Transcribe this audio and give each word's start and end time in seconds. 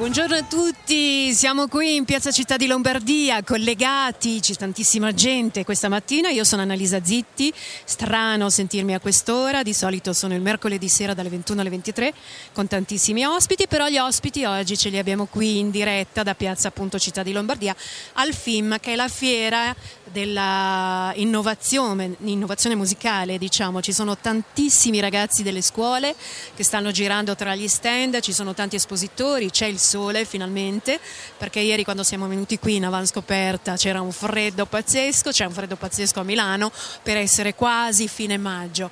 Buongiorno 0.00 0.34
a 0.34 0.44
tutti, 0.44 1.34
siamo 1.34 1.68
qui 1.68 1.96
in 1.96 2.06
Piazza 2.06 2.30
Città 2.30 2.56
di 2.56 2.66
Lombardia, 2.66 3.42
collegati, 3.42 4.40
c'è 4.40 4.54
tantissima 4.54 5.12
gente 5.12 5.62
questa 5.62 5.90
mattina, 5.90 6.30
io 6.30 6.42
sono 6.42 6.62
Annalisa 6.62 7.04
Zitti, 7.04 7.52
strano 7.84 8.48
sentirmi 8.48 8.94
a 8.94 8.98
quest'ora, 8.98 9.62
di 9.62 9.74
solito 9.74 10.14
sono 10.14 10.34
il 10.34 10.40
mercoledì 10.40 10.88
sera 10.88 11.12
dalle 11.12 11.28
21 11.28 11.60
alle 11.60 11.68
23 11.68 12.14
con 12.54 12.66
tantissimi 12.66 13.26
ospiti, 13.26 13.66
però 13.66 13.88
gli 13.88 13.98
ospiti 13.98 14.42
oggi 14.46 14.78
ce 14.78 14.88
li 14.88 14.96
abbiamo 14.96 15.26
qui 15.26 15.58
in 15.58 15.70
diretta 15.70 16.22
da 16.22 16.34
Piazza 16.34 16.68
appunto 16.68 16.98
Città 16.98 17.22
di 17.22 17.32
Lombardia 17.32 17.76
al 18.14 18.32
FIM 18.32 18.80
che 18.80 18.94
è 18.94 18.96
la 18.96 19.08
fiera 19.08 19.76
dell'innovazione 20.10 22.16
innovazione 22.20 22.74
musicale, 22.74 23.36
diciamo, 23.36 23.82
ci 23.82 23.92
sono 23.92 24.16
tantissimi 24.16 24.98
ragazzi 24.98 25.42
delle 25.42 25.60
scuole 25.60 26.14
che 26.54 26.64
stanno 26.64 26.90
girando 26.90 27.36
tra 27.36 27.54
gli 27.54 27.68
stand, 27.68 28.18
ci 28.20 28.32
sono 28.32 28.54
tanti 28.54 28.76
espositori, 28.76 29.50
c'è 29.50 29.66
il 29.66 29.78
sole 29.90 30.24
finalmente, 30.24 31.00
perché 31.36 31.58
ieri 31.58 31.82
quando 31.82 32.04
siamo 32.04 32.28
venuti 32.28 32.58
qui 32.58 32.76
in 32.76 32.84
avanscoperta 32.84 33.76
c'era 33.76 34.00
un 34.00 34.12
freddo 34.12 34.66
pazzesco, 34.66 35.30
c'è 35.30 35.44
un 35.44 35.52
freddo 35.52 35.74
pazzesco 35.74 36.20
a 36.20 36.22
Milano 36.22 36.70
per 37.02 37.16
essere 37.16 37.54
quasi 37.54 38.06
fine 38.06 38.36
maggio. 38.38 38.90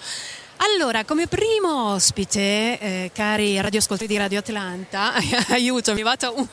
Allora, 0.61 1.05
come 1.05 1.29
primo 1.29 1.93
ospite, 1.93 2.41
eh, 2.81 3.11
cari 3.15 3.61
radioascoltatori 3.61 4.13
di 4.13 4.19
Radio 4.19 4.41
Atlanta, 4.41 5.13
aiuto, 5.51 5.93
mi 5.93 6.01
è 6.01 6.03
arrivato 6.03 6.35
un, 6.37 6.47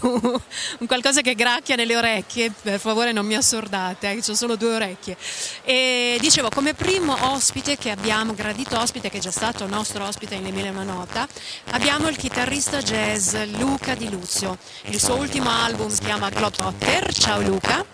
un, 0.78 0.86
qualcosa 0.86 1.20
che 1.20 1.34
gracchia 1.34 1.76
nelle 1.76 1.94
orecchie, 1.94 2.50
per 2.50 2.80
favore 2.80 3.12
non 3.12 3.26
mi 3.26 3.34
assordate, 3.34 4.10
eh, 4.10 4.22
ho 4.26 4.34
solo 4.34 4.56
due 4.56 4.74
orecchie. 4.74 5.18
E 5.62 6.16
dicevo, 6.20 6.48
come 6.48 6.72
primo 6.72 7.14
ospite 7.32 7.76
che 7.76 7.90
abbiamo, 7.90 8.32
gradito 8.32 8.78
ospite 8.78 9.10
che 9.10 9.18
è 9.18 9.20
già 9.20 9.30
stato 9.30 9.66
nostro 9.66 10.06
ospite 10.06 10.36
in 10.36 10.46
Emilia 10.46 10.70
una 10.70 10.82
nota, 10.82 11.28
abbiamo 11.72 12.08
il 12.08 12.16
chitarrista 12.16 12.80
jazz 12.80 13.34
Luca 13.58 13.94
Di 13.94 14.08
Luzio. 14.08 14.56
Il 14.84 14.98
suo 14.98 15.16
ultimo 15.16 15.50
album 15.50 15.90
si 15.90 16.00
chiama 16.00 16.30
Globetrotter. 16.30 17.12
Ciao 17.12 17.42
Luca. 17.42 17.84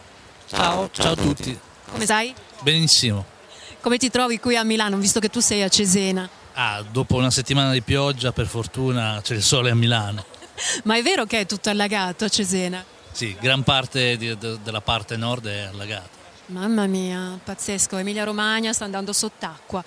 Ciao, 0.46 0.88
ciao 0.92 1.12
a 1.12 1.16
tutti. 1.16 1.58
Come 1.90 2.04
stai? 2.04 2.32
Benissimo. 2.60 3.29
Come 3.80 3.96
ti 3.96 4.10
trovi 4.10 4.38
qui 4.38 4.56
a 4.56 4.62
Milano, 4.62 4.98
visto 4.98 5.20
che 5.20 5.30
tu 5.30 5.40
sei 5.40 5.62
a 5.62 5.68
Cesena? 5.68 6.28
Ah, 6.52 6.82
dopo 6.82 7.16
una 7.16 7.30
settimana 7.30 7.72
di 7.72 7.80
pioggia, 7.80 8.30
per 8.30 8.46
fortuna 8.46 9.20
c'è 9.22 9.34
il 9.34 9.42
sole 9.42 9.70
a 9.70 9.74
Milano. 9.74 10.22
Ma 10.84 10.96
è 10.96 11.02
vero 11.02 11.24
che 11.24 11.40
è 11.40 11.46
tutto 11.46 11.70
allagato 11.70 12.26
a 12.26 12.28
Cesena? 12.28 12.84
Sì, 13.10 13.34
gran 13.40 13.62
parte 13.62 14.18
di, 14.18 14.36
de, 14.36 14.58
della 14.62 14.82
parte 14.82 15.16
nord 15.16 15.46
è 15.46 15.60
allagata. 15.60 16.18
Mamma 16.46 16.86
mia, 16.86 17.38
pazzesco, 17.42 17.96
Emilia 17.96 18.24
Romagna 18.24 18.72
sta 18.74 18.84
andando 18.84 19.14
sott'acqua. 19.14 19.82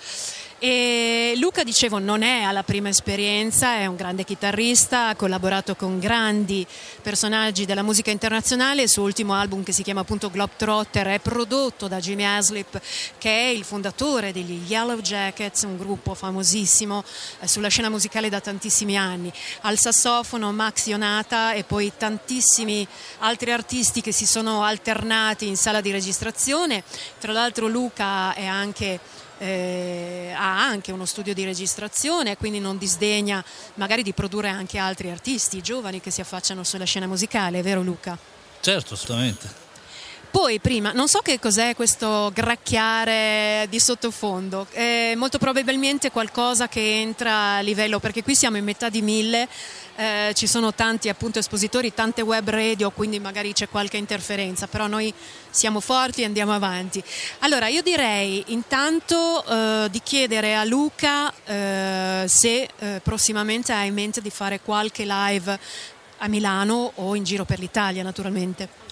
E 0.66 1.34
Luca, 1.36 1.62
dicevo, 1.62 1.98
non 1.98 2.22
è 2.22 2.40
alla 2.40 2.62
prima 2.62 2.88
esperienza, 2.88 3.74
è 3.76 3.84
un 3.84 3.96
grande 3.96 4.24
chitarrista, 4.24 5.08
ha 5.08 5.14
collaborato 5.14 5.76
con 5.76 5.98
grandi 5.98 6.66
personaggi 7.02 7.66
della 7.66 7.82
musica 7.82 8.10
internazionale, 8.10 8.80
il 8.80 8.88
suo 8.88 9.02
ultimo 9.02 9.34
album 9.34 9.62
che 9.62 9.72
si 9.72 9.82
chiama 9.82 10.00
appunto 10.00 10.30
Globetrotter 10.30 11.08
è 11.08 11.18
prodotto 11.18 11.86
da 11.86 12.00
Jimmy 12.00 12.24
Haslip 12.24 12.80
che 13.18 13.28
è 13.28 13.48
il 13.48 13.62
fondatore 13.62 14.32
degli 14.32 14.62
Yellow 14.66 15.02
Jackets, 15.02 15.64
un 15.64 15.76
gruppo 15.76 16.14
famosissimo 16.14 17.04
eh, 17.40 17.46
sulla 17.46 17.68
scena 17.68 17.90
musicale 17.90 18.30
da 18.30 18.40
tantissimi 18.40 18.96
anni. 18.96 19.30
Al 19.60 19.78
sassofono 19.78 20.50
Max 20.50 20.86
Ionata 20.86 21.52
e 21.52 21.64
poi 21.64 21.92
tantissimi 21.94 22.88
altri 23.18 23.52
artisti 23.52 24.00
che 24.00 24.12
si 24.12 24.24
sono 24.24 24.62
alternati 24.62 25.46
in 25.46 25.58
sala 25.58 25.82
di 25.82 25.90
registrazione. 25.90 26.84
Tra 27.20 27.32
l'altro 27.32 27.66
Luca 27.66 28.32
è 28.32 28.46
anche 28.46 28.98
eh, 29.38 30.32
ha 30.36 30.64
anche 30.64 30.92
uno 30.92 31.04
studio 31.04 31.34
di 31.34 31.44
registrazione, 31.44 32.36
quindi 32.36 32.60
non 32.60 32.78
disdegna 32.78 33.44
magari 33.74 34.02
di 34.02 34.12
produrre 34.12 34.48
anche 34.48 34.78
altri 34.78 35.10
artisti 35.10 35.60
giovani 35.62 36.00
che 36.00 36.10
si 36.10 36.20
affacciano 36.20 36.64
sulla 36.64 36.84
scena 36.84 37.06
musicale, 37.06 37.58
è 37.60 37.62
vero 37.62 37.82
Luca? 37.82 38.16
Certo, 38.60 38.94
assolutamente. 38.94 39.63
Poi 40.34 40.58
prima, 40.58 40.90
non 40.90 41.06
so 41.06 41.20
che 41.20 41.38
cos'è 41.38 41.76
questo 41.76 42.32
gracchiare 42.34 43.68
di 43.70 43.78
sottofondo, 43.78 44.66
è 44.72 45.14
molto 45.14 45.38
probabilmente 45.38 46.10
qualcosa 46.10 46.66
che 46.66 47.00
entra 47.00 47.54
a 47.54 47.60
livello, 47.60 48.00
perché 48.00 48.24
qui 48.24 48.34
siamo 48.34 48.56
in 48.56 48.64
metà 48.64 48.88
di 48.88 49.00
mille, 49.00 49.46
eh, 49.94 50.32
ci 50.34 50.48
sono 50.48 50.74
tanti 50.74 51.08
appunto 51.08 51.38
espositori, 51.38 51.94
tante 51.94 52.20
web 52.20 52.50
radio, 52.50 52.90
quindi 52.90 53.20
magari 53.20 53.52
c'è 53.52 53.68
qualche 53.68 53.96
interferenza, 53.96 54.66
però 54.66 54.88
noi 54.88 55.14
siamo 55.50 55.78
forti 55.78 56.22
e 56.22 56.24
andiamo 56.24 56.52
avanti. 56.52 57.00
Allora 57.38 57.68
io 57.68 57.82
direi 57.82 58.42
intanto 58.48 59.44
eh, 59.46 59.88
di 59.88 60.00
chiedere 60.02 60.56
a 60.56 60.64
Luca 60.64 61.32
eh, 61.44 62.24
se 62.26 62.68
eh, 62.76 63.00
prossimamente 63.04 63.72
ha 63.72 63.84
in 63.84 63.94
mente 63.94 64.20
di 64.20 64.30
fare 64.30 64.58
qualche 64.60 65.04
live 65.06 65.60
a 66.18 66.26
Milano 66.26 66.90
o 66.96 67.14
in 67.14 67.22
giro 67.22 67.44
per 67.44 67.60
l'Italia 67.60 68.02
naturalmente. 68.02 68.82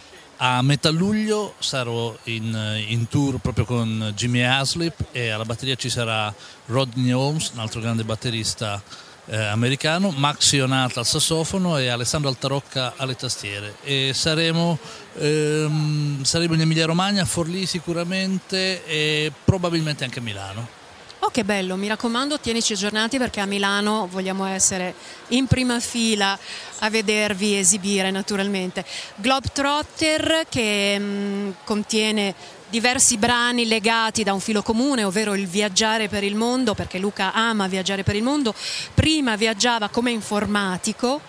A 0.45 0.61
metà 0.61 0.91
luglio 0.91 1.55
sarò 1.61 2.17
in, 2.25 2.83
in, 2.89 3.07
tour 3.07 3.39
proprio 3.39 3.65
con 3.65 4.13
Jimmy 4.17 4.43
Haslip 4.43 5.05
e 5.13 5.31
alla 5.31 5.45
batteria 5.45 5.77
ci 5.77 5.89
sarà 5.89 6.35
Rodney 6.67 7.13
Holmes, 7.13 7.51
un 7.51 7.61
altro 7.61 7.81
grande 7.81 8.03
batterista 8.03 8.83
eh, 9.27 9.37
americano, 9.37 10.11
Max 10.11 10.51
Ionata 10.51 10.99
al 10.99 11.07
sassofono 11.07 11.79
e 11.79 11.87
Alessandro 11.87 12.29
Altarocca 12.29 12.95
alle 12.97 13.15
tastiere. 13.15 13.77
E 13.85 14.11
saremo, 14.15 14.81
ehm, 15.15 16.25
saremo 16.25 16.55
in 16.55 16.63
Emilia 16.63 16.87
Romagna, 16.87 17.23
a 17.23 17.27
Forlì 17.27 17.65
sicuramente 17.65 18.85
e 18.85 19.31
probabilmente 19.45 20.03
anche 20.03 20.19
a 20.19 20.23
Milano. 20.23 20.82
Oh 21.25 21.31
che 21.31 21.45
bello, 21.45 21.77
mi 21.77 21.87
raccomando 21.87 22.41
tienici 22.41 22.73
aggiornati 22.73 23.17
perché 23.17 23.39
a 23.39 23.47
Milano 23.47 24.09
vogliamo 24.11 24.45
essere 24.45 24.93
in 25.29 25.47
prima 25.47 25.79
fila 25.79 26.37
a 26.81 26.91
vedervi 26.91 27.57
esibire 27.57 28.11
naturalmente. 28.11 28.85
Globetrotter 29.15 30.47
che 30.49 30.99
mh, 30.99 31.05
mm, 31.05 31.51
contiene 31.63 32.35
diversi 32.69 33.19
brani 33.19 33.67
legati 33.69 34.25
da 34.25 34.33
un 34.33 34.41
filo 34.41 34.63
comune, 34.63 35.05
ovvero 35.05 35.35
il 35.35 35.47
viaggiare 35.47 36.09
per 36.09 36.25
il 36.25 36.35
mondo, 36.35 36.75
perché 36.75 36.99
Luca 36.99 37.33
ama 37.33 37.69
viaggiare 37.69 38.03
per 38.03 38.17
il 38.17 38.25
mondo, 38.25 38.53
prima 38.93 39.37
viaggiava 39.37 39.91
come 39.91 40.11
informatico 40.11 41.21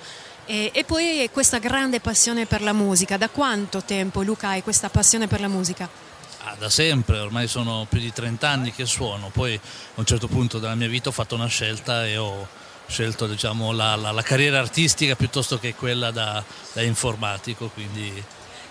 e, 0.45 0.71
e 0.73 0.83
poi 0.85 1.29
questa 1.31 1.59
grande 1.59 1.99
passione 1.99 2.47
per 2.47 2.63
la 2.63 2.73
musica. 2.73 3.17
Da 3.17 3.29
quanto 3.29 3.83
tempo 3.83 4.23
Luca 4.23 4.47
hai 4.47 4.63
questa 4.63 4.89
passione 4.89 5.27
per 5.27 5.39
la 5.39 5.49
musica? 5.49 6.02
Ah, 6.45 6.55
da 6.59 6.69
sempre, 6.69 7.19
ormai 7.19 7.47
sono 7.47 7.85
più 7.87 7.99
di 7.99 8.11
30 8.11 8.49
anni 8.49 8.73
che 8.73 8.85
suono, 8.85 9.29
poi 9.31 9.55
a 9.55 9.59
un 9.95 10.05
certo 10.05 10.27
punto 10.27 10.59
della 10.59 10.75
mia 10.75 10.89
vita 10.89 11.07
ho 11.07 11.13
fatto 11.13 11.35
una 11.35 11.47
scelta 11.47 12.05
e 12.05 12.17
ho 12.17 12.45
scelto 12.85 13.27
diciamo, 13.27 13.71
la, 13.71 13.95
la, 13.95 14.11
la, 14.11 14.21
carriera 14.21 14.59
artistica 14.59 15.15
piuttosto 15.15 15.57
che 15.57 15.73
quella 15.73 16.11
da, 16.11 16.43
da 16.73 16.81
informatico, 16.81 17.69
quindi 17.69 18.23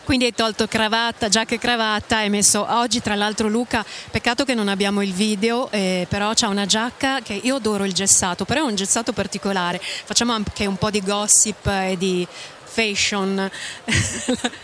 quindi 0.04 0.24
hai 0.24 0.34
tolto 0.34 0.66
cravatta, 0.66 1.28
giacca 1.28 1.54
e 1.54 1.58
cravatta, 1.58 2.16
hai 2.18 2.28
messo 2.28 2.66
oggi 2.68 3.00
tra 3.00 3.14
l'altro 3.14 3.48
Luca, 3.48 3.84
peccato 4.10 4.44
che 4.44 4.52
non 4.52 4.66
abbiamo 4.66 5.00
il 5.00 5.12
video, 5.12 5.70
eh, 5.70 6.06
però 6.08 6.32
c'ha 6.34 6.48
una 6.48 6.66
giacca 6.66 7.20
che 7.20 7.34
io 7.34 7.54
adoro 7.54 7.84
il 7.84 7.92
gessato, 7.92 8.44
però 8.44 8.62
è 8.62 8.68
un 8.68 8.74
gessato 8.74 9.12
particolare, 9.12 9.80
facciamo 9.80 10.32
anche 10.32 10.66
un 10.66 10.76
po' 10.76 10.90
di 10.90 11.00
gossip 11.02 11.66
e 11.66 11.94
di 11.96 12.26
fashion. 12.72 13.50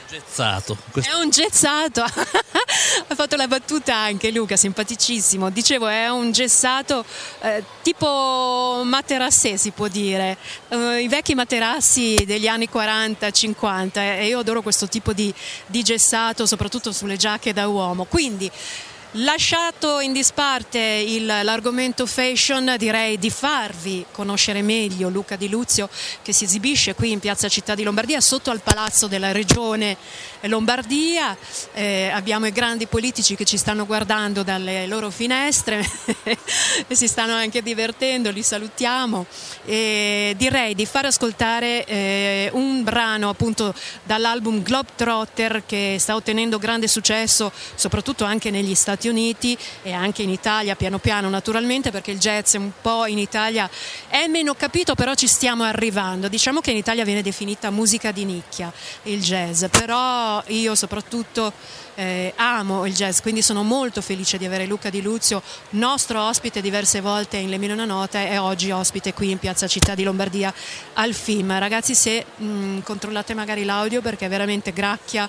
Gezzato. 0.09 0.77
È 0.95 1.13
un 1.13 1.29
gezzato. 1.29 2.03
ha 2.03 3.15
fatto 3.15 3.37
la 3.37 3.47
battuta 3.47 3.95
anche 3.95 4.31
Luca, 4.31 4.57
simpaticissimo. 4.57 5.51
Dicevo, 5.51 5.87
è 5.87 6.09
un 6.09 6.33
gessato 6.33 7.05
eh, 7.43 7.63
tipo 7.83 8.81
materassè, 8.85 9.57
si 9.57 9.71
può 9.71 9.89
dire. 9.89 10.39
Uh, 10.69 10.95
I 10.95 11.09
vecchi 11.09 11.35
materassi 11.35 12.25
degli 12.27 12.47
anni 12.47 12.69
40-50 12.73 13.99
e 13.99 14.27
io 14.27 14.39
adoro 14.39 14.63
questo 14.63 14.89
tipo 14.89 15.13
di, 15.13 15.33
di 15.67 15.83
gessato, 15.83 16.47
soprattutto 16.47 16.93
sulle 16.93 17.17
giacche 17.17 17.53
da 17.53 17.69
uomo. 17.69 18.05
Quindi 18.05 18.51
Lasciato 19.13 20.01
in 20.01 20.13
disparte 20.13 21.03
l'argomento 21.21 22.05
fashion, 22.05 22.75
direi 22.77 23.19
di 23.19 23.31
farvi 23.31 24.05
conoscere 24.13 24.61
meglio 24.61 25.09
Luca 25.09 25.35
Di 25.35 25.49
Luzio 25.49 25.89
che 26.21 26.35
si 26.35 26.45
esibisce 26.45 26.95
qui 26.95 27.13
in 27.13 27.19
Piazza 27.19 27.49
Città 27.49 27.75
di 27.75 27.85
Lombardia 27.85 28.21
sotto 28.21 28.51
al 28.51 28.61
Palazzo 28.61 29.07
della 29.07 29.33
Regione 29.33 29.97
Lombardia. 30.43 31.35
Eh, 31.73 32.11
abbiamo 32.13 32.49
i 32.49 32.53
grandi 32.53 32.87
politici 32.87 33.35
che 33.35 33.47
ci 33.47 33.57
stanno 33.57 33.87
guardando 33.87 34.43
dalle 34.43 34.87
loro 34.87 35.09
finestre 35.09 35.83
e 36.87 36.95
si 36.95 37.09
stanno 37.09 37.33
anche 37.33 37.63
divertendo, 37.63 38.31
li 38.31 38.43
salutiamo. 38.43 39.25
E 39.65 40.35
direi 40.37 40.75
di 40.75 40.85
far 40.85 41.07
ascoltare 41.07 41.87
eh, 41.87 42.51
un 42.53 42.85
brano 42.85 43.31
appunto 43.31 43.75
dall'album 44.03 44.63
Globetrotter 44.63 45.63
che 45.65 45.97
sta 45.99 46.15
ottenendo 46.15 46.59
grande 46.59 46.89
successo 46.89 47.51
soprattutto 47.75 48.25
anche 48.25 48.51
negli 48.51 48.75
Stati 48.75 48.97
Uniti 49.09 49.57
e 49.83 49.93
anche 49.93 50.23
in 50.23 50.31
Italia 50.31 50.77
piano 50.77 50.99
piano 50.99 51.29
naturalmente 51.29 51.91
perché 51.91 52.11
il 52.11 52.19
jazz 52.19 52.55
un 52.55 52.71
po' 52.81 53.07
in 53.07 53.19
Italia 53.19 53.69
è 54.09 54.27
meno 54.27 54.55
capito 54.55 54.95
però 54.95 55.15
ci 55.15 55.27
stiamo 55.27 55.65
arrivando. 55.65 56.29
Diciamo 56.29 56.61
che 56.61 56.71
in 56.71 56.77
Italia 56.77 57.05
viene 57.05 57.23
definita 57.23 57.71
musica 57.71 58.13
di 58.13 58.25
nicchia 58.25 58.73
il 59.05 59.21
jazz, 59.21 59.65
però 59.71 60.43
io 60.47 60.75
soprattutto 60.75 61.53
eh, 61.95 62.33
amo 62.37 62.87
il 62.87 62.95
jazz, 62.95 63.21
quindi 63.21 63.43
sono 63.43 63.65
molto 63.65 64.01
felice 64.01 64.39
di 64.39 64.45
avere 64.45 64.67
Luca 64.67 64.89
Di 64.89 65.03
Luzio, 65.03 65.43
nostro 65.71 66.23
ospite 66.23 66.61
diverse 66.61 67.01
volte 67.01 67.39
in 67.39 67.51
Le 67.51 67.59
Mille 67.59 67.73
Una 67.73 67.87
Nota 67.87 68.21
e 68.21 68.39
oggi 68.39 68.71
ospite 68.71 69.13
qui 69.13 69.31
in 69.31 69.39
Piazza 69.39 69.67
Città 69.67 69.97
di 69.97 70.05
Lombardia 70.05 70.55
al 70.95 71.13
film. 71.13 71.59
Ragazzi 71.59 71.97
se 71.97 72.25
mh, 72.37 72.81
controllate 72.81 73.35
magari 73.35 73.65
l'audio 73.65 74.01
perché 74.01 74.27
è 74.27 74.29
veramente 74.29 74.73
gracchia 74.73 75.29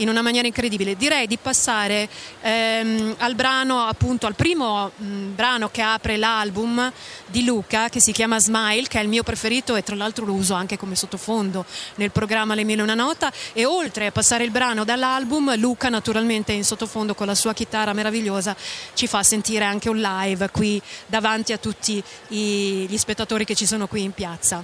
in 0.00 0.08
una 0.08 0.22
maniera 0.22 0.46
incredibile. 0.46 0.96
Direi 0.96 1.26
di 1.26 1.38
passare 1.38 2.08
ehm, 2.40 3.16
al 3.18 3.34
brano, 3.34 3.80
appunto 3.80 4.26
al 4.26 4.34
primo 4.34 4.90
mh, 4.94 5.04
mm, 5.04 5.34
brano 5.34 5.70
che 5.70 5.82
apre 5.82 6.16
l'album 6.16 6.92
di 7.26 7.44
Luca 7.44 7.88
che 7.88 8.00
si 8.00 8.12
chiama 8.12 8.38
Smile, 8.38 8.88
che 8.88 8.98
è 8.98 9.02
il 9.02 9.08
mio 9.08 9.22
preferito 9.22 9.76
e 9.76 9.82
tra 9.82 9.94
l'altro 9.94 10.24
lo 10.24 10.32
uso 10.32 10.54
anche 10.54 10.76
come 10.76 10.94
sottofondo 10.94 11.64
nel 11.96 12.10
programma 12.10 12.54
Le 12.54 12.64
Mille 12.64 12.82
Una 12.82 12.94
Nota 12.94 13.32
e 13.52 13.64
oltre 13.64 14.06
a 14.06 14.12
passare 14.12 14.44
il 14.44 14.50
brano 14.50 14.84
dall'album, 14.84 15.56
Luca 15.58 15.88
naturalmente 15.88 16.52
in 16.52 16.64
sottofondo 16.64 17.14
con 17.14 17.26
la 17.26 17.34
sua 17.34 17.54
chitarra 17.54 17.92
meravigliosa 17.92 18.56
ci 18.94 19.06
fa 19.06 19.22
sentire 19.22 19.64
anche 19.64 19.88
un 19.88 19.98
live 19.98 20.50
qui 20.50 20.80
davanti 21.06 21.52
a 21.52 21.58
tutti 21.58 22.02
i, 22.28 22.86
gli 22.88 22.96
spettatori 22.96 23.44
che 23.44 23.54
ci 23.54 23.66
sono 23.66 23.86
qui 23.86 24.02
in 24.02 24.12
piazza. 24.12 24.62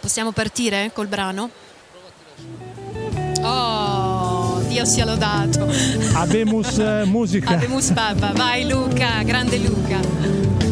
Possiamo 0.00 0.30
partire 0.30 0.90
col 0.94 1.08
brano? 1.08 1.50
Oh, 3.50 4.60
Dio 4.68 4.84
sia 4.84 5.06
lodato. 5.06 5.66
Abemus 6.14 6.78
eh, 6.78 7.04
musica. 7.06 7.54
Abemus 7.54 7.90
Papa, 7.92 8.32
vai 8.34 8.64
Luca, 8.64 9.22
grande 9.24 9.56
Luca. 9.56 10.67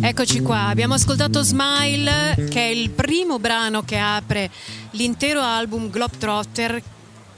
Eccoci 0.00 0.40
qua, 0.40 0.66
abbiamo 0.66 0.94
ascoltato 0.94 1.42
Smile 1.42 2.34
che 2.50 2.60
è 2.60 2.70
il 2.70 2.90
primo 2.90 3.38
brano 3.38 3.84
che 3.84 3.96
apre 3.96 4.50
l'intero 4.92 5.42
album 5.42 5.90
Globetrotter 5.90 6.82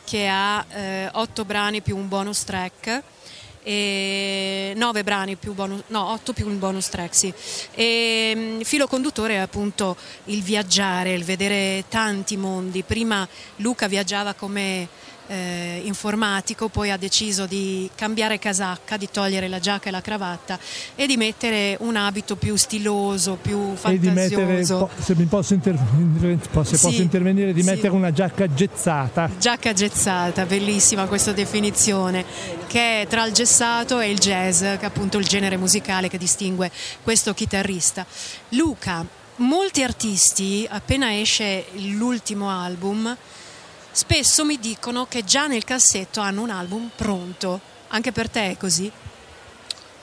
che 0.02 0.26
ha 0.26 0.64
eh, 0.70 1.10
otto 1.12 1.44
brani 1.44 1.82
più 1.82 1.94
un 1.94 2.08
bonus 2.08 2.44
track 2.44 3.02
e 3.62 4.72
nove 4.76 5.02
brani 5.04 5.36
più 5.36 5.52
bonus, 5.52 5.82
no, 5.88 6.12
otto 6.12 6.32
più 6.32 6.46
un 6.46 6.58
bonus 6.58 6.88
track, 6.88 7.14
sì. 7.14 7.34
E, 7.74 8.32
mm, 8.34 8.60
filo 8.60 8.86
conduttore 8.86 9.34
è 9.34 9.38
appunto 9.38 9.94
il 10.26 10.40
viaggiare, 10.42 11.12
il 11.12 11.24
vedere 11.24 11.84
tanti 11.88 12.38
mondi. 12.38 12.82
Prima 12.82 13.28
Luca 13.56 13.88
viaggiava 13.88 14.32
come 14.32 14.88
eh, 15.28 15.80
informatico, 15.84 16.68
poi 16.68 16.90
ha 16.90 16.96
deciso 16.96 17.46
di 17.46 17.88
cambiare 17.94 18.38
casacca, 18.38 18.96
di 18.96 19.08
togliere 19.10 19.48
la 19.48 19.58
giacca 19.58 19.88
e 19.88 19.90
la 19.90 20.00
cravatta 20.00 20.58
e 20.94 21.06
di 21.06 21.16
mettere 21.16 21.76
un 21.80 21.96
abito 21.96 22.36
più 22.36 22.56
stiloso, 22.56 23.38
più 23.40 23.74
fantasioso. 23.74 23.94
E 23.94 23.98
di 23.98 24.08
mettere, 24.10 24.64
se 24.64 25.14
mi 25.14 25.24
posso, 25.24 25.54
inter- 25.54 25.78
se 26.62 26.78
posso 26.78 27.02
intervenire, 27.02 27.52
di 27.52 27.62
sì. 27.62 27.68
mettere 27.68 27.92
una 27.92 28.12
giacca 28.12 28.52
gezzata. 28.52 29.30
Giacca 29.38 29.72
gezzata, 29.72 30.46
bellissima 30.46 31.06
questa 31.06 31.32
definizione, 31.32 32.24
che 32.66 33.02
è 33.02 33.06
tra 33.06 33.24
il 33.26 33.32
gessato 33.32 34.00
e 34.00 34.10
il 34.10 34.18
jazz, 34.18 34.60
che 34.60 34.80
è 34.80 34.84
appunto 34.84 35.18
il 35.18 35.26
genere 35.26 35.56
musicale 35.56 36.08
che 36.08 36.18
distingue 36.18 36.70
questo 37.02 37.34
chitarrista. 37.34 38.06
Luca, 38.50 39.04
molti 39.36 39.82
artisti, 39.82 40.66
appena 40.68 41.18
esce 41.18 41.66
l'ultimo 41.72 42.48
album, 42.50 43.16
spesso 43.96 44.44
mi 44.44 44.58
dicono 44.58 45.06
che 45.06 45.24
già 45.24 45.46
nel 45.46 45.64
cassetto 45.64 46.20
hanno 46.20 46.42
un 46.42 46.50
album 46.50 46.90
pronto. 46.94 47.58
Anche 47.88 48.12
per 48.12 48.28
te 48.28 48.50
è 48.50 48.56
così? 48.58 48.92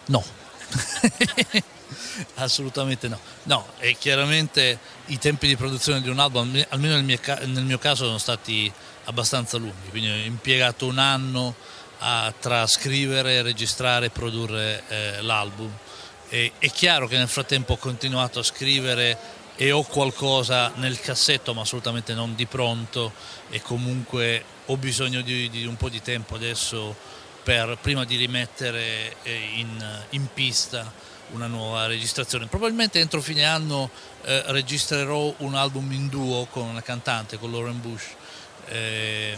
No. 0.05 0.23
Assolutamente 2.35 3.07
no. 3.07 3.19
No, 3.43 3.67
e 3.77 3.95
chiaramente 3.95 4.79
i 5.07 5.19
tempi 5.19 5.45
di 5.45 5.55
produzione 5.55 6.01
di 6.01 6.09
un 6.09 6.17
album, 6.17 6.65
almeno 6.69 6.95
nel 6.95 7.03
mio, 7.03 7.19
nel 7.45 7.63
mio 7.63 7.77
caso, 7.77 8.05
sono 8.05 8.17
stati 8.17 8.71
abbastanza 9.03 9.57
lunghi, 9.57 9.89
quindi 9.89 10.09
ho 10.09 10.25
impiegato 10.25 10.87
un 10.87 10.97
anno 10.97 11.53
a 11.99 12.33
trascrivere, 12.37 13.43
registrare 13.43 14.07
e 14.07 14.09
produrre 14.09 14.83
eh, 14.87 15.21
l'album. 15.21 15.71
E, 16.29 16.53
è 16.57 16.71
chiaro 16.71 17.07
che 17.07 17.17
nel 17.17 17.27
frattempo 17.27 17.73
ho 17.73 17.77
continuato 17.77 18.39
a 18.39 18.43
scrivere 18.43 19.41
e 19.55 19.71
ho 19.71 19.83
qualcosa 19.83 20.71
nel 20.75 20.99
cassetto 20.99 21.53
ma 21.53 21.61
assolutamente 21.61 22.13
non 22.13 22.35
di 22.35 22.45
pronto 22.45 23.13
e 23.49 23.61
comunque 23.61 24.43
ho 24.65 24.77
bisogno 24.77 25.21
di, 25.21 25.49
di 25.49 25.65
un 25.65 25.75
po' 25.75 25.89
di 25.89 26.01
tempo 26.01 26.35
adesso 26.35 26.95
per, 27.43 27.77
prima 27.81 28.05
di 28.05 28.15
rimettere 28.15 29.15
eh, 29.23 29.33
in, 29.55 30.03
in, 30.11 30.27
pista 30.33 30.91
una 31.31 31.47
nuova 31.47 31.87
registrazione. 31.87 32.47
Probabilmente 32.47 32.99
entro 32.99 33.21
fine 33.21 33.43
anno 33.43 33.89
eh, 34.23 34.43
registrerò 34.47 35.33
un 35.39 35.55
album 35.55 35.91
in 35.91 36.07
duo 36.07 36.45
con 36.45 36.67
una 36.67 36.81
cantante, 36.81 37.37
con 37.37 37.51
Lauren 37.51 37.81
Bush. 37.81 38.05
Eh, 38.67 39.37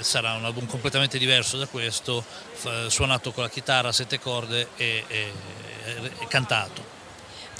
sarà 0.00 0.32
un 0.32 0.46
album 0.46 0.66
completamente 0.66 1.18
diverso 1.18 1.58
da 1.58 1.66
questo, 1.66 2.24
suonato 2.86 3.32
con 3.32 3.42
la 3.42 3.50
chitarra 3.50 3.88
a 3.88 3.92
sette 3.92 4.18
corde 4.18 4.68
e, 4.76 5.04
e, 5.06 5.32
e 6.20 6.26
cantato. 6.26 6.99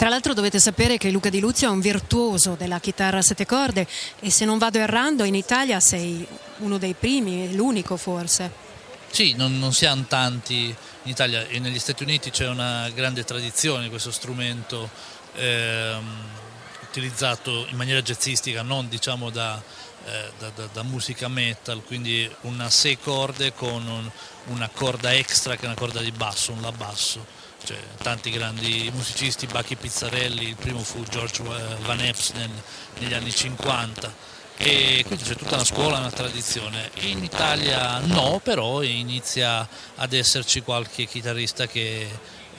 Tra 0.00 0.08
l'altro 0.08 0.32
dovete 0.32 0.58
sapere 0.58 0.96
che 0.96 1.10
Luca 1.10 1.28
Di 1.28 1.40
Luzio 1.40 1.68
è 1.68 1.70
un 1.70 1.78
virtuoso 1.78 2.54
della 2.58 2.80
chitarra 2.80 3.18
a 3.18 3.20
sette 3.20 3.44
corde 3.44 3.86
e 4.20 4.30
se 4.30 4.46
non 4.46 4.56
vado 4.56 4.78
errando 4.78 5.24
in 5.24 5.34
Italia 5.34 5.78
sei 5.78 6.26
uno 6.60 6.78
dei 6.78 6.94
primi, 6.94 7.54
l'unico 7.54 7.98
forse. 7.98 8.50
Sì, 9.10 9.34
non, 9.36 9.58
non 9.58 9.74
siamo 9.74 10.06
tanti 10.08 10.74
in 11.02 11.10
Italia 11.10 11.46
e 11.46 11.58
negli 11.58 11.78
Stati 11.78 12.02
Uniti 12.02 12.30
c'è 12.30 12.48
una 12.48 12.88
grande 12.94 13.24
tradizione 13.24 13.82
di 13.82 13.88
questo 13.90 14.10
strumento 14.10 14.88
ehm, 15.34 16.24
utilizzato 16.88 17.66
in 17.68 17.76
maniera 17.76 18.00
jazzistica, 18.00 18.62
non 18.62 18.88
diciamo 18.88 19.28
da, 19.28 19.62
eh, 20.04 20.32
da, 20.38 20.50
da, 20.54 20.68
da, 20.72 20.82
musica 20.82 21.28
metal, 21.28 21.82
quindi 21.84 22.30
una 22.42 22.70
sei 22.70 22.98
corde 22.98 23.52
con 23.52 23.86
un, 23.86 24.10
una 24.46 24.68
corda 24.68 25.12
extra 25.12 25.56
che 25.56 25.62
è 25.62 25.66
una 25.66 25.74
corda 25.74 26.00
di 26.00 26.12
basso, 26.12 26.52
un 26.52 26.60
la 26.60 26.72
basso 26.72 27.38
cioè, 27.64 27.78
tanti 28.02 28.30
grandi 28.30 28.90
musicisti, 28.94 29.46
Bacchi 29.46 29.76
Pizzarelli, 29.76 30.48
il 30.48 30.56
primo 30.56 30.80
fu 30.80 31.02
George 31.04 31.42
Van 31.42 32.00
Epps 32.00 32.30
nel, 32.30 32.50
negli 32.98 33.12
anni 33.12 33.30
50 33.30 34.38
e 34.56 35.02
quindi 35.06 35.24
c'è 35.24 35.34
tutta 35.36 35.54
una 35.54 35.64
scuola, 35.64 35.98
una 35.98 36.10
tradizione. 36.10 36.90
In 37.00 37.22
Italia 37.22 37.98
no, 37.98 38.40
però 38.42 38.82
inizia 38.82 39.66
ad 39.96 40.12
esserci 40.12 40.62
qualche 40.62 41.06
chitarrista 41.06 41.66
che 41.66 42.08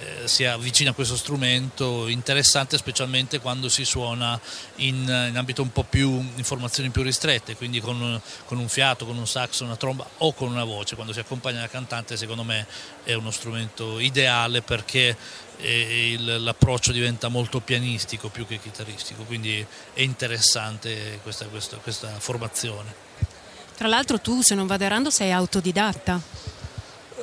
eh, 0.01 0.27
si 0.27 0.45
avvicina 0.45 0.89
a 0.89 0.93
questo 0.93 1.15
strumento 1.15 2.07
interessante 2.07 2.77
specialmente 2.77 3.39
quando 3.39 3.69
si 3.69 3.85
suona 3.85 4.39
in, 4.77 4.95
in 5.29 5.37
ambito 5.37 5.61
un 5.61 5.71
po' 5.71 5.83
più 5.83 6.09
in 6.09 6.43
formazioni 6.43 6.89
più 6.89 7.03
ristrette 7.03 7.55
quindi 7.55 7.79
con, 7.79 8.19
con, 8.45 8.57
un 8.57 8.67
fiato, 8.67 9.05
con 9.05 9.17
un 9.17 9.27
saxo, 9.27 9.63
una 9.63 9.75
tromba 9.75 10.07
o 10.17 10.33
con 10.33 10.49
una 10.49 10.63
voce. 10.63 10.95
Quando 10.95 11.13
si 11.13 11.19
accompagna 11.19 11.59
la 11.59 11.67
cantante 11.67 12.17
secondo 12.17 12.43
me 12.43 12.65
è 13.03 13.13
uno 13.13 13.29
strumento 13.29 13.99
ideale 13.99 14.61
perché 14.61 15.15
eh, 15.57 16.13
il, 16.13 16.43
l'approccio 16.43 16.91
diventa 16.91 17.27
molto 17.27 17.59
pianistico 17.59 18.29
più 18.29 18.47
che 18.47 18.59
chitarristico. 18.59 19.23
Quindi 19.23 19.65
è 19.93 20.01
interessante 20.01 21.19
questa, 21.21 21.45
questa, 21.45 21.77
questa 21.77 22.09
formazione. 22.19 23.09
Tra 23.77 23.87
l'altro 23.87 24.19
tu 24.19 24.41
se 24.41 24.55
non 24.55 24.67
vado 24.67 24.83
errando 24.83 25.09
sei 25.09 25.31
autodidatta 25.31 26.60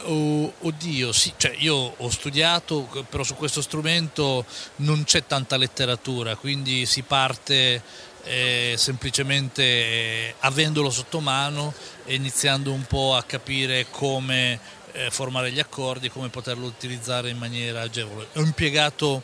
Oh, 0.05 0.53
oddio, 0.61 1.13
sì, 1.13 1.33
cioè 1.37 1.55
io 1.59 1.75
ho 1.75 2.11
studiato, 2.11 2.89
però 3.09 3.23
su 3.23 3.35
questo 3.35 3.63
strumento 3.63 4.45
non 4.77 5.05
c'è 5.05 5.27
tanta 5.27 5.57
letteratura, 5.57 6.37
quindi 6.37 6.87
si 6.87 7.03
parte 7.03 7.83
eh, 8.25 8.75
semplicemente 8.77 9.63
eh, 9.63 10.35
avendolo 10.41 10.91
sotto 10.91 11.21
mano 11.21 11.73
e 12.05 12.15
iniziando 12.15 12.73
un 12.73 12.85
po' 12.85 13.15
a 13.15 13.23
capire 13.23 13.87
come 13.91 14.61
eh, 14.93 15.11
formare 15.11 15.53
gli 15.53 15.61
accordi, 15.61 16.11
come 16.11 16.29
poterlo 16.29 16.67
utilizzare 16.67 17.31
in 17.31 17.39
maniera 17.39 17.83
agevole. 17.83 18.29
Ho 18.35 18.41
impiegato 18.41 19.23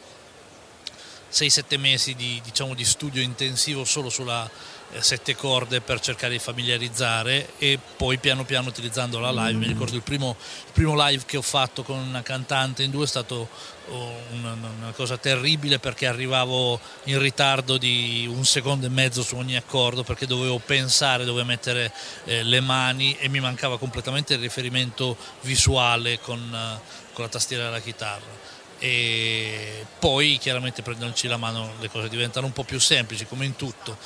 6-7 1.32 1.78
mesi 1.78 2.14
di, 2.14 2.40
diciamo, 2.44 2.74
di 2.74 2.84
studio 2.84 3.20
intensivo 3.20 3.84
solo 3.84 4.08
sulla 4.08 4.48
sette 5.00 5.34
corde 5.34 5.80
per 5.80 6.00
cercare 6.00 6.34
di 6.34 6.38
familiarizzare 6.38 7.54
e 7.58 7.78
poi 7.96 8.18
piano 8.18 8.44
piano 8.44 8.68
utilizzando 8.68 9.18
la 9.18 9.30
live. 9.30 9.58
Mi 9.58 9.66
ricordo 9.66 9.96
il 9.96 10.02
primo, 10.02 10.36
il 10.66 10.72
primo 10.72 10.94
live 11.06 11.24
che 11.26 11.36
ho 11.36 11.42
fatto 11.42 11.82
con 11.82 11.98
una 11.98 12.22
cantante 12.22 12.82
in 12.82 12.90
due 12.90 13.04
è 13.04 13.08
stato 13.08 13.48
oh, 13.88 14.12
una, 14.32 14.52
una, 14.52 14.92
cosa 14.92 15.16
terribile 15.16 15.78
perché 15.78 16.06
arrivavo 16.06 16.78
in 17.04 17.18
ritardo 17.18 17.76
di 17.76 18.26
un 18.30 18.44
secondo 18.44 18.86
e 18.86 18.90
mezzo 18.90 19.22
su 19.22 19.36
ogni 19.36 19.56
accordo 19.56 20.04
perché 20.04 20.26
dovevo 20.26 20.58
pensare 20.58 21.24
dove 21.24 21.42
mettere 21.44 21.92
eh, 22.24 22.42
le 22.42 22.60
mani 22.60 23.16
e 23.18 23.28
mi 23.28 23.40
mancava 23.40 23.78
completamente 23.78 24.34
il 24.34 24.40
riferimento 24.40 25.16
visuale 25.40 26.20
con, 26.20 26.38
uh, 26.38 27.12
con 27.12 27.24
la 27.24 27.30
tastiera 27.30 27.64
della 27.64 27.80
chitarra 27.80 28.52
e 28.78 29.86
poi 29.98 30.36
chiaramente 30.38 30.82
prendendoci 30.82 31.28
la 31.28 31.36
mano 31.36 31.74
le 31.80 31.88
cose 31.88 32.08
diventano 32.08 32.46
un 32.46 32.52
po' 32.52 32.64
più 32.64 32.78
semplici 32.78 33.24
come 33.24 33.44
in 33.44 33.56
tutto 33.56 33.96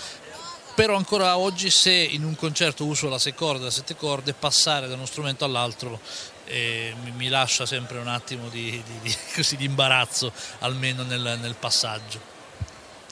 però 0.78 0.94
ancora 0.94 1.38
oggi 1.38 1.70
se 1.70 1.90
in 1.90 2.22
un 2.22 2.36
concerto 2.36 2.84
uso 2.84 3.08
la 3.08 3.18
sei 3.18 3.34
corde, 3.34 3.64
la 3.64 3.70
sette 3.72 3.96
corde, 3.96 4.32
passare 4.32 4.86
da 4.86 4.94
uno 4.94 5.06
strumento 5.06 5.44
all'altro 5.44 5.98
eh, 6.44 6.94
mi, 7.02 7.10
mi, 7.10 7.26
lascia 7.26 7.66
sempre 7.66 7.98
un 7.98 8.06
attimo 8.06 8.48
di, 8.48 8.80
di, 8.86 8.98
di, 9.02 9.16
così, 9.34 9.56
di 9.56 9.64
imbarazzo, 9.64 10.32
almeno 10.60 11.02
nel, 11.02 11.36
nel 11.40 11.56
passaggio. 11.58 12.20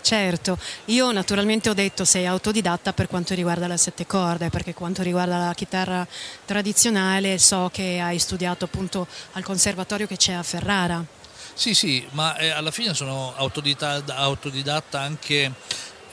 Certo, 0.01 0.57
io 0.85 1.11
naturalmente 1.11 1.69
ho 1.69 1.75
detto 1.75 2.05
sei 2.05 2.25
autodidatta 2.25 2.93
per 2.93 3.09
quanto 3.09 3.35
riguarda 3.35 3.67
le 3.67 3.79
sette 3.79 4.07
corde, 4.07 4.49
perché 4.49 4.73
quanto 4.73 5.03
riguarda 5.03 5.37
la 5.37 5.53
chitarra 5.53 6.07
tradizionale 6.45 7.37
so 7.41 7.69
che 7.73 7.99
hai 7.99 8.21
studiato 8.21 8.67
appunto 8.67 9.09
al 9.33 9.43
conservatorio 9.43 10.07
che 10.07 10.17
c'è 10.17 10.35
a 10.35 10.45
Ferrara. 10.45 11.05
Sì, 11.53 11.75
sì, 11.75 12.07
ma 12.11 12.37
eh, 12.37 12.51
alla 12.51 12.71
fine 12.71 12.93
sono 12.93 13.35
autodidatta, 13.35 14.15
autodidatta 14.15 15.01
anche 15.01 15.53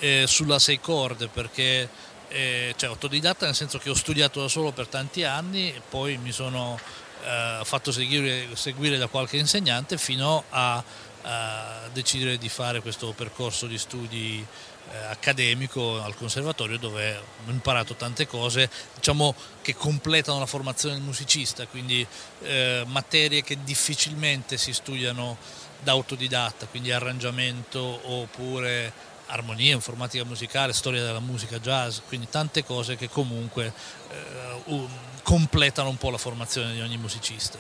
eh, 0.04 0.26
sulla 0.28 0.60
sei 0.60 0.82
corde 0.82 1.30
perché 1.30 1.88
eh, 2.28 2.74
cioè 2.76 2.90
autodidatta 2.90 3.46
nel 3.46 3.56
senso 3.56 3.78
che 3.78 3.90
ho 3.90 3.94
studiato 3.94 4.42
da 4.42 4.50
solo 4.50 4.74
per 4.74 4.88
tanti 4.88 5.24
anni 5.24 5.74
e 5.74 5.82
poi 5.88 6.18
mi 6.18 6.34
sono 6.34 6.78
eh, 7.24 7.62
fatto 7.64 7.94
seguire, 7.94 8.48
seguire, 8.56 8.98
da 8.98 9.08
qualche 9.08 9.38
insegnante 9.38 9.98
fino 9.98 10.44
a, 10.50 10.84
a, 11.22 11.90
decidere 11.94 12.38
di 12.38 12.50
fare 12.50 12.82
questo 12.82 13.14
percorso 13.14 13.66
di 13.66 13.78
studi 13.78 14.46
eh, 14.92 14.98
accademico 15.06 16.02
al 16.02 16.16
conservatorio 16.16 16.78
dove 16.78 17.16
ho 17.16 17.52
imparato 17.52 17.94
tante 17.94 18.28
cose 18.28 18.70
diciamo, 18.96 19.34
che 19.62 19.74
completano 19.74 20.38
la 20.40 20.46
formazione 20.46 20.96
del 20.96 21.04
musicista, 21.04 21.66
quindi 21.68 22.06
eh, 22.42 22.84
materie 22.88 23.42
che 23.42 23.60
difficilmente 23.64 24.58
si 24.58 24.74
studiano 24.74 25.38
da 25.82 25.92
autodidatta, 25.92 26.66
quindi 26.66 26.92
arrangiamento 26.92 27.80
oppure 27.80 29.12
armonia, 29.34 29.74
informatica 29.74 30.24
musicale, 30.24 30.74
storia 30.74 31.04
della 31.04 31.20
musica 31.20 31.60
jazz, 31.60 32.00
quindi 32.08 32.28
tante 32.30 32.64
cose 32.64 32.96
che 32.96 33.10
comunque 33.10 33.74
eh, 34.10 34.88
completano 35.24 35.90
un 35.90 35.98
po' 35.98 36.10
la 36.10 36.18
formazione 36.18 36.74
di 36.74 36.82
ogni 36.82 36.98
musicista. 36.98 37.58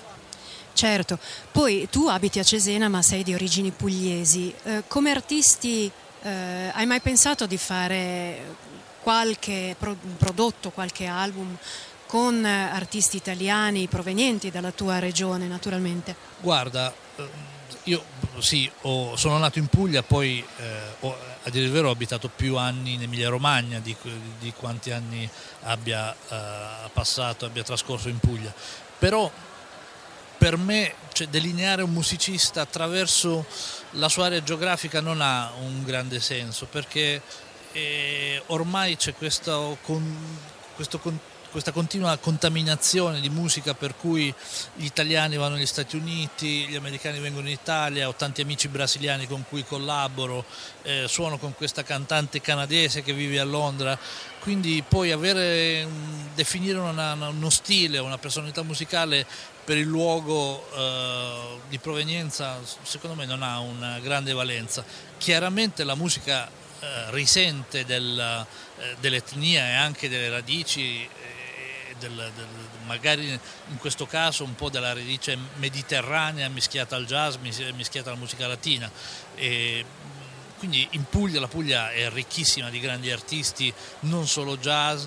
Certo, 0.73 1.19
poi 1.51 1.87
tu 1.89 2.07
abiti 2.07 2.39
a 2.39 2.43
Cesena 2.43 2.89
ma 2.89 3.01
sei 3.01 3.23
di 3.23 3.33
origini 3.33 3.71
pugliesi, 3.71 4.53
eh, 4.63 4.83
come 4.87 5.11
artisti 5.11 5.91
eh, 6.21 6.71
hai 6.73 6.85
mai 6.85 6.99
pensato 6.99 7.45
di 7.45 7.57
fare 7.57 8.55
qualche 9.01 9.75
pro- 9.77 9.97
prodotto, 10.17 10.71
qualche 10.71 11.05
album 11.05 11.55
con 12.13 12.45
artisti 12.45 13.17
italiani 13.17 13.87
provenienti 13.87 14.51
dalla 14.51 14.69
tua 14.69 14.99
regione 14.99 15.47
naturalmente? 15.47 16.15
Guarda, 16.41 16.93
eh, 17.15 17.27
io 17.85 18.03
sì, 18.37 18.69
ho, 18.81 19.15
sono 19.15 19.39
nato 19.39 19.57
in 19.57 19.65
Puglia, 19.65 20.03
poi 20.03 20.45
eh, 20.57 20.79
ho, 20.99 21.17
a 21.41 21.49
dire 21.49 21.65
il 21.65 21.71
vero 21.71 21.87
ho 21.87 21.91
abitato 21.91 22.29
più 22.29 22.55
anni 22.55 22.93
in 22.93 23.01
Emilia 23.01 23.29
Romagna 23.29 23.79
di, 23.79 23.95
di 24.37 24.53
quanti 24.53 24.91
anni 24.91 25.27
abbia 25.61 26.13
eh, 26.13 26.89
passato, 26.93 27.45
abbia 27.45 27.63
trascorso 27.63 28.09
in 28.09 28.19
Puglia. 28.19 28.53
Però 28.99 29.31
per 30.37 30.55
me 30.55 30.93
cioè, 31.13 31.25
delineare 31.29 31.81
un 31.81 31.93
musicista 31.93 32.61
attraverso 32.61 33.43
la 33.93 34.07
sua 34.07 34.27
area 34.27 34.43
geografica 34.43 35.01
non 35.01 35.19
ha 35.19 35.51
un 35.61 35.83
grande 35.83 36.19
senso 36.19 36.67
perché 36.67 37.23
eh, 37.71 38.39
ormai 38.47 38.97
c'è 38.97 39.15
questo, 39.15 39.79
con, 39.81 40.15
questo 40.75 40.99
con, 40.99 41.19
questa 41.53 41.71
continua 41.71 42.17
contaminazione 42.17 43.21
di 43.21 43.29
musica 43.29 43.75
per 43.75 43.95
cui 43.95 44.33
gli 44.73 44.85
italiani 44.85 45.37
vanno 45.37 45.53
negli 45.53 45.67
Stati 45.67 45.95
Uniti, 45.95 46.65
gli 46.65 46.75
americani 46.75 47.19
vengono 47.19 47.45
in 47.45 47.53
Italia, 47.53 48.07
ho 48.07 48.15
tanti 48.15 48.41
amici 48.41 48.67
brasiliani 48.69 49.27
con 49.27 49.45
cui 49.47 49.63
collaboro, 49.63 50.45
eh, 50.81 51.05
suono 51.07 51.37
con 51.37 51.53
questa 51.53 51.83
cantante 51.83 52.41
canadese 52.41 53.03
che 53.03 53.13
vive 53.13 53.39
a 53.39 53.43
Londra, 53.43 53.97
quindi 54.39 54.83
poi 54.85 55.11
avere, 55.11 55.87
definire 56.33 56.79
una, 56.79 57.13
uno 57.13 57.49
stile, 57.51 57.99
una 57.99 58.17
personalità 58.17 58.63
musicale 58.63 59.23
per 59.63 59.77
il 59.77 59.85
luogo 59.85 60.67
eh, 60.75 61.59
di 61.69 61.77
provenienza 61.77 62.59
secondo 62.81 63.15
me 63.15 63.27
non 63.27 63.43
ha 63.43 63.59
una 63.59 63.99
grande 63.99 64.33
valenza. 64.33 64.83
Chiaramente 65.19 65.83
la 65.83 65.93
musica 65.93 66.47
eh, 66.47 67.11
risente 67.11 67.85
del, 67.85 68.45
eh, 68.79 68.95
dell'etnia 68.99 69.67
e 69.67 69.73
anche 69.75 70.09
delle 70.09 70.29
radici 70.29 71.07
del, 72.09 72.31
del, 72.35 72.47
magari 72.85 73.27
in 73.29 73.77
questo 73.77 74.05
caso 74.05 74.43
un 74.43 74.55
po' 74.55 74.69
della 74.69 74.93
radice 74.93 75.37
mediterranea 75.55 76.49
mischiata 76.49 76.95
al 76.95 77.05
jazz, 77.05 77.35
mischiata 77.35 78.09
alla 78.09 78.19
musica 78.19 78.47
latina. 78.47 78.89
E 79.35 79.85
quindi 80.57 80.87
in 80.91 81.05
Puglia 81.05 81.39
la 81.39 81.47
Puglia 81.47 81.91
è 81.91 82.09
ricchissima 82.09 82.69
di 82.69 82.79
grandi 82.79 83.11
artisti, 83.11 83.73
non 84.01 84.27
solo 84.27 84.57
jazz, 84.57 85.05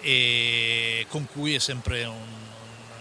e 0.00 1.06
con 1.08 1.26
cui 1.26 1.54
è 1.54 1.58
sempre 1.58 2.04
un, 2.04 2.14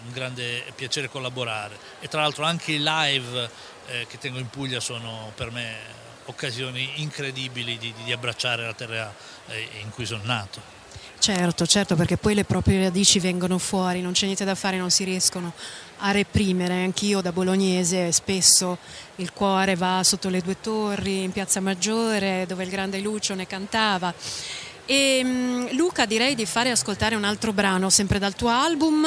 un 0.05 0.11
grande 0.11 0.63
piacere 0.75 1.09
collaborare. 1.09 1.77
E 1.99 2.07
tra 2.07 2.21
l'altro 2.21 2.43
anche 2.45 2.71
i 2.71 2.79
live 2.81 3.49
eh, 3.87 4.07
che 4.07 4.17
tengo 4.17 4.39
in 4.39 4.49
Puglia 4.49 4.79
sono 4.79 5.31
per 5.35 5.51
me 5.51 5.95
occasioni 6.25 7.01
incredibili 7.01 7.77
di, 7.77 7.93
di 8.03 8.11
abbracciare 8.11 8.65
la 8.65 8.73
terra 8.73 9.13
eh, 9.47 9.67
in 9.81 9.89
cui 9.89 10.05
sono 10.05 10.23
nato. 10.23 10.76
Certo, 11.19 11.65
certo, 11.65 11.95
perché 11.95 12.15
poi 12.15 12.35
le 12.35 12.45
proprie 12.45 12.83
radici 12.83 13.19
vengono 13.19 13.57
fuori, 13.57 14.01
non 14.01 14.13
c'è 14.13 14.25
niente 14.25 14.45
da 14.45 14.55
fare, 14.55 14.77
non 14.77 14.91
si 14.91 15.03
riescono 15.03 15.51
a 15.97 16.11
reprimere. 16.11 16.83
Anch'io 16.83 17.21
da 17.21 17.31
bolognese 17.31 18.11
spesso 18.11 18.77
il 19.15 19.33
cuore 19.33 19.75
va 19.75 20.01
sotto 20.03 20.29
le 20.29 20.41
due 20.41 20.61
torri 20.61 21.23
in 21.23 21.31
Piazza 21.31 21.59
Maggiore 21.59 22.45
dove 22.47 22.63
il 22.63 22.69
grande 22.69 22.99
Lucio 22.99 23.33
ne 23.35 23.47
cantava. 23.47 24.13
E 24.85 25.19
um, 25.21 25.75
Luca 25.75 26.05
direi 26.05 26.33
di 26.33 26.45
fare 26.45 26.71
ascoltare 26.71 27.15
un 27.15 27.25
altro 27.25 27.51
brano, 27.51 27.89
sempre 27.89 28.19
dal 28.19 28.35
tuo 28.35 28.47
album, 28.47 29.05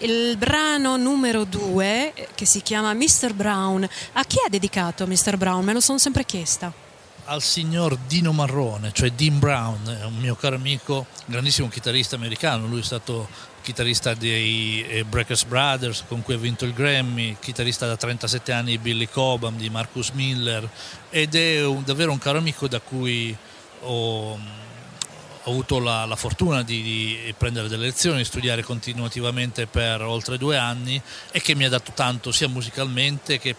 il 0.00 0.36
brano 0.36 0.98
numero 0.98 1.44
due 1.44 2.12
che 2.34 2.44
si 2.44 2.60
chiama 2.60 2.92
Mr. 2.92 3.32
Brown. 3.32 3.88
A 4.12 4.24
chi 4.24 4.36
è 4.44 4.50
dedicato 4.50 5.06
Mr. 5.06 5.38
Brown? 5.38 5.64
Me 5.64 5.72
lo 5.72 5.80
sono 5.80 5.98
sempre 5.98 6.26
chiesta 6.26 6.83
al 7.26 7.42
signor 7.42 7.96
Dino 8.06 8.32
Marrone, 8.32 8.92
cioè 8.92 9.10
Dean 9.10 9.38
Brown, 9.38 9.80
un 10.04 10.16
mio 10.16 10.34
caro 10.34 10.56
amico, 10.56 11.06
grandissimo 11.26 11.68
chitarrista 11.68 12.16
americano, 12.16 12.66
lui 12.66 12.80
è 12.80 12.84
stato 12.84 13.28
chitarrista 13.62 14.12
dei 14.12 14.84
eh, 14.86 15.04
Breakers 15.04 15.44
Brothers 15.44 16.04
con 16.06 16.22
cui 16.22 16.34
ha 16.34 16.38
vinto 16.38 16.66
il 16.66 16.74
Grammy, 16.74 17.36
chitarrista 17.40 17.86
da 17.86 17.96
37 17.96 18.52
anni 18.52 18.72
di 18.72 18.78
Billy 18.78 19.08
Cobham, 19.08 19.56
di 19.56 19.70
Marcus 19.70 20.10
Miller 20.10 20.68
ed 21.08 21.34
è 21.34 21.64
un, 21.64 21.82
davvero 21.82 22.12
un 22.12 22.18
caro 22.18 22.38
amico 22.38 22.68
da 22.68 22.80
cui 22.80 23.34
ho, 23.80 24.32
ho 24.32 25.50
avuto 25.50 25.78
la, 25.78 26.04
la 26.04 26.16
fortuna 26.16 26.62
di, 26.62 26.82
di, 26.82 27.34
prendere 27.38 27.68
delle 27.68 27.86
lezioni, 27.86 28.18
di 28.18 28.24
studiare 28.24 28.62
continuativamente 28.62 29.66
per 29.66 30.02
oltre 30.02 30.36
due 30.36 30.58
anni 30.58 31.00
e 31.30 31.40
che 31.40 31.54
mi 31.54 31.64
ha 31.64 31.70
dato 31.70 31.92
tanto 31.94 32.32
sia 32.32 32.48
musicalmente 32.48 33.38
che 33.38 33.56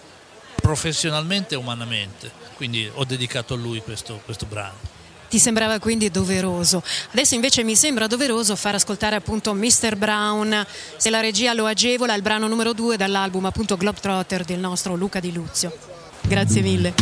professionalmente 0.65 1.53
e 1.53 1.57
umanamente 1.57 2.31
quindi 2.55 2.89
ho 2.91 3.03
dedicato 3.05 3.53
a 3.53 3.57
lui 3.57 3.81
questo, 3.81 4.22
questo 4.25 4.45
brano. 4.45 4.93
Ti 5.27 5.39
sembrava 5.39 5.79
quindi 5.79 6.10
doveroso. 6.10 6.81
Adesso 7.12 7.36
invece 7.36 7.63
mi 7.63 7.75
sembra 7.75 8.07
doveroso 8.07 8.55
far 8.55 8.75
ascoltare 8.75 9.15
appunto 9.15 9.53
Mr. 9.53 9.95
Brown, 9.98 10.65
se 10.98 11.10
la 11.10 11.19
regia 11.19 11.53
lo 11.53 11.65
agevola, 11.65 12.13
il 12.13 12.22
brano 12.22 12.48
numero 12.48 12.74
due 12.74 12.95
dall'album 12.95 13.45
appunto 13.45 13.75
Globetrotter 13.75 14.45
del 14.45 14.60
nostro 14.60 14.95
Luca 14.95 15.19
Di 15.19 15.34
Luzio. 15.34 15.75
Grazie 16.22 16.62
mille. 16.62 16.93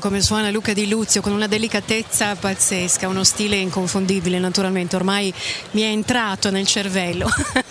Come 0.00 0.20
suona 0.20 0.50
Luca 0.50 0.72
Di 0.72 0.88
Luzio 0.88 1.20
con 1.20 1.32
una 1.32 1.46
delicatezza 1.46 2.36
pazzesca, 2.36 3.08
uno 3.08 3.24
stile 3.24 3.56
inconfondibile 3.56 4.38
naturalmente, 4.38 4.96
ormai 4.96 5.32
mi 5.72 5.82
è 5.82 5.86
entrato 5.86 6.50
nel 6.50 6.66
cervello. 6.66 7.28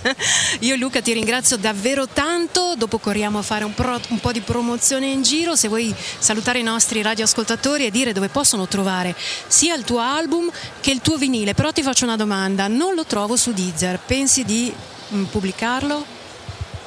Io 0.62 0.76
Luca 0.76 1.02
ti 1.02 1.14
ringrazio 1.14 1.58
davvero 1.58 2.08
tanto, 2.08 2.76
dopo 2.76 2.98
corriamo 2.98 3.40
a 3.40 3.42
fare 3.42 3.64
un, 3.64 3.74
pro, 3.74 4.00
un, 4.10 4.20
po' 4.20 4.32
di 4.32 4.42
promozione 4.42 5.08
in 5.08 5.22
giro, 5.22 5.56
se 5.56 5.68
vuoi 5.68 5.94
salutare 6.20 6.60
i 6.60 6.64
nostri 6.64 7.02
radioascoltatori 7.02 7.86
e 7.86 7.92
dire 7.92 8.12
dove 8.12 8.28
possono 8.28 8.68
trovare 8.68 9.16
sia 9.48 9.76
il 9.76 9.84
tuo 9.84 10.00
album 10.00 10.52
che 10.82 10.92
il 10.92 11.02
tuo 11.02 11.18
vinile, 11.18 11.54
però 11.54 11.72
ti 11.72 11.82
faccio 11.82 12.04
una 12.04 12.18
domanda, 12.18 12.68
non 12.68 12.94
lo 12.94 13.06
trovo 13.06 13.36
su 13.38 13.54
Deezer, 13.54 14.00
pensi 14.06 14.44
di 14.44 14.74
mm, 15.14 15.24
pubblicarlo? 15.26 16.06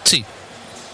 Sì, 0.03 0.23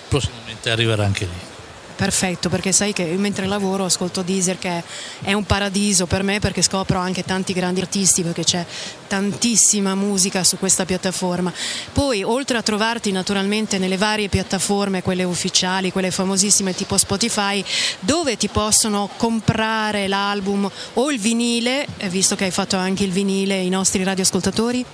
prossimamente 0.08 0.70
arriverà 0.70 1.04
anche 1.04 1.24
lì 1.24 1.54
perfetto 1.96 2.48
perché 2.48 2.72
sai 2.72 2.92
che 2.92 3.04
mentre 3.16 3.46
lavoro 3.46 3.84
ascolto 3.84 4.22
Deezer 4.22 4.58
che 4.58 4.84
è 5.22 5.32
un 5.32 5.44
paradiso 5.44 6.06
per 6.06 6.22
me 6.22 6.38
perché 6.38 6.62
scopro 6.62 6.98
anche 6.98 7.24
tanti 7.24 7.52
grandi 7.52 7.80
artisti 7.80 8.22
perché 8.22 8.44
c'è 8.44 8.64
tantissima 9.08 9.94
musica 9.94 10.44
su 10.44 10.58
questa 10.58 10.84
piattaforma. 10.84 11.52
Poi 11.92 12.22
oltre 12.22 12.58
a 12.58 12.62
trovarti 12.62 13.10
naturalmente 13.12 13.78
nelle 13.78 13.96
varie 13.96 14.28
piattaforme 14.28 15.02
quelle 15.02 15.24
ufficiali 15.24 15.90
quelle 15.90 16.10
famosissime 16.10 16.74
tipo 16.74 16.98
Spotify 16.98 17.64
dove 18.00 18.36
ti 18.36 18.48
possono 18.48 19.08
comprare 19.16 20.06
l'album 20.06 20.70
o 20.94 21.10
il 21.10 21.18
vinile 21.18 21.86
visto 22.08 22.36
che 22.36 22.44
hai 22.44 22.50
fatto 22.50 22.76
anche 22.76 23.04
il 23.04 23.10
vinile 23.10 23.56
i 23.56 23.68
nostri 23.68 24.04
radioascoltatori? 24.04 24.84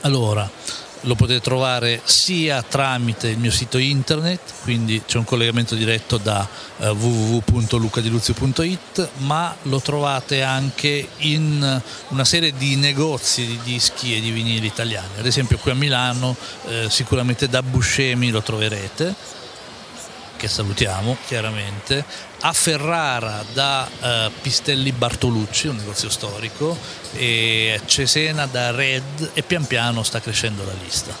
Allora 0.00 0.50
lo 1.02 1.14
potete 1.14 1.40
trovare 1.40 2.00
sia 2.04 2.62
tramite 2.62 3.28
il 3.28 3.38
mio 3.38 3.50
sito 3.50 3.78
internet, 3.78 4.40
quindi 4.62 5.02
c'è 5.06 5.18
un 5.18 5.24
collegamento 5.24 5.74
diretto 5.74 6.16
da 6.16 6.46
uh, 6.76 6.86
www.lucadiluzio.it, 6.86 9.08
ma 9.18 9.54
lo 9.62 9.80
trovate 9.80 10.42
anche 10.42 11.08
in 11.18 11.80
una 12.08 12.24
serie 12.24 12.52
di 12.56 12.76
negozi 12.76 13.46
di 13.46 13.58
dischi 13.64 14.16
e 14.16 14.20
di 14.20 14.30
vinili 14.30 14.66
italiani. 14.66 15.18
Ad 15.18 15.26
esempio 15.26 15.58
qui 15.58 15.70
a 15.70 15.74
Milano 15.74 16.36
eh, 16.68 16.88
sicuramente 16.88 17.48
da 17.48 17.62
Buscemi 17.62 18.30
lo 18.30 18.42
troverete 18.42 19.40
che 20.42 20.48
salutiamo 20.48 21.18
chiaramente, 21.28 22.04
a 22.44 22.52
Ferrara 22.52 23.44
da 23.52 23.88
uh, 23.88 24.32
Pistelli 24.40 24.92
Bartolucci, 24.92 25.68
un 25.68 25.76
negozio 25.76 26.08
storico, 26.08 26.76
e 27.14 27.80
Cesena 27.84 28.46
da 28.46 28.70
Red 28.70 29.30
e 29.34 29.42
pian 29.42 29.66
piano 29.66 30.02
sta 30.02 30.20
crescendo 30.20 30.64
la 30.64 30.74
lista. 30.82 31.14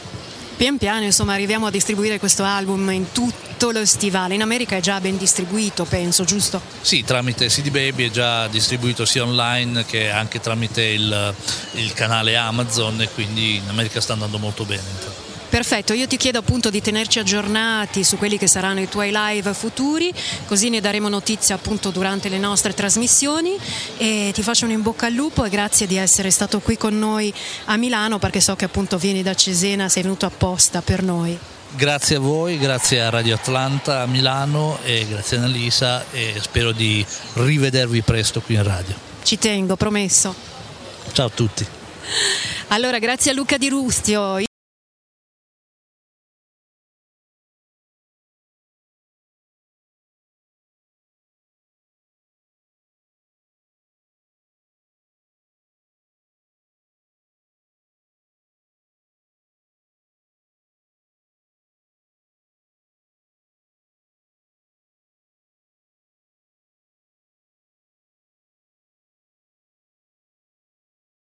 Pian 0.56 0.78
piano 0.78 1.04
insomma 1.04 1.32
arriviamo 1.32 1.66
a 1.66 1.70
distribuire 1.70 2.18
questo 2.18 2.44
album 2.44 2.90
in 2.90 3.10
tutto 3.12 3.70
lo 3.70 3.84
stivale, 3.84 4.34
in 4.34 4.42
America 4.42 4.76
è 4.76 4.80
già 4.80 5.00
ben 5.00 5.16
distribuito 5.16 5.84
penso, 5.84 6.24
giusto? 6.24 6.60
Sì, 6.80 7.04
tramite 7.04 7.46
CD 7.46 7.70
Baby 7.70 8.06
è 8.06 8.10
già 8.10 8.48
distribuito 8.48 9.04
sia 9.04 9.22
online 9.22 9.84
che 9.84 10.10
anche 10.10 10.40
tramite 10.40 10.82
il, 10.82 11.34
il 11.72 11.92
canale 11.94 12.36
Amazon 12.36 13.00
e 13.00 13.08
quindi 13.08 13.56
in 13.56 13.68
America 13.68 14.00
sta 14.00 14.12
andando 14.12 14.38
molto 14.38 14.64
bene. 14.64 15.11
Perfetto, 15.52 15.92
io 15.92 16.06
ti 16.06 16.16
chiedo 16.16 16.38
appunto 16.38 16.70
di 16.70 16.80
tenerci 16.80 17.18
aggiornati 17.18 18.04
su 18.04 18.16
quelli 18.16 18.38
che 18.38 18.46
saranno 18.46 18.80
i 18.80 18.88
tuoi 18.88 19.10
live 19.12 19.52
futuri, 19.52 20.10
così 20.46 20.70
ne 20.70 20.80
daremo 20.80 21.10
notizia 21.10 21.56
appunto 21.56 21.90
durante 21.90 22.30
le 22.30 22.38
nostre 22.38 22.72
trasmissioni 22.72 23.58
e 23.98 24.30
ti 24.32 24.40
faccio 24.40 24.64
un 24.64 24.70
in 24.70 24.80
bocca 24.80 25.08
al 25.08 25.12
lupo 25.12 25.44
e 25.44 25.50
grazie 25.50 25.86
di 25.86 25.96
essere 25.96 26.30
stato 26.30 26.60
qui 26.60 26.78
con 26.78 26.98
noi 26.98 27.30
a 27.66 27.76
Milano 27.76 28.18
perché 28.18 28.40
so 28.40 28.56
che 28.56 28.64
appunto 28.64 28.96
vieni 28.96 29.22
da 29.22 29.34
Cesena, 29.34 29.90
sei 29.90 30.04
venuto 30.04 30.24
apposta 30.24 30.80
per 30.80 31.02
noi. 31.02 31.38
Grazie 31.76 32.16
a 32.16 32.20
voi, 32.20 32.56
grazie 32.56 33.02
a 33.02 33.10
Radio 33.10 33.34
Atlanta 33.34 34.00
a 34.00 34.06
Milano 34.06 34.78
e 34.82 35.06
grazie 35.06 35.36
a 35.36 35.40
Annalisa 35.40 36.06
e 36.12 36.32
spero 36.40 36.72
di 36.72 37.04
rivedervi 37.34 38.00
presto 38.00 38.40
qui 38.40 38.54
in 38.54 38.62
radio. 38.62 38.94
Ci 39.22 39.36
tengo, 39.36 39.76
promesso. 39.76 40.34
Ciao 41.12 41.26
a 41.26 41.30
tutti. 41.30 41.66
Allora, 42.68 42.98
grazie 42.98 43.32
a 43.32 43.34
Luca 43.34 43.58
Di 43.58 43.68
Rustio. 43.68 44.50